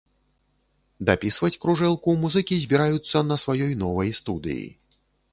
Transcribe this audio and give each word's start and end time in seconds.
Дапісваць 1.09 1.59
кружэлку 1.65 2.15
музыкі 2.23 2.57
збіраюцца 2.63 3.17
на 3.27 3.37
сваёй 3.43 3.73
новай 3.83 4.09
студыі. 4.21 4.65